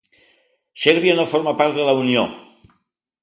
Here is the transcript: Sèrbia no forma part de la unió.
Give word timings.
Sèrbia 0.85 1.17
no 1.19 1.27
forma 1.33 1.53
part 1.59 1.77
de 1.81 1.85
la 1.91 1.95
unió. 2.05 2.23